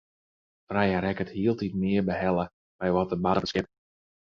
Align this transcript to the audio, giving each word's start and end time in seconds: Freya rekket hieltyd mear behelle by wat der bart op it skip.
Freya 0.71 1.01
rekket 1.05 1.33
hieltyd 1.35 1.73
mear 1.83 2.05
behelle 2.09 2.45
by 2.79 2.87
wat 2.95 3.09
der 3.11 3.21
bart 3.23 3.39
op 3.39 3.45
it 3.45 3.51
skip. 3.51 3.67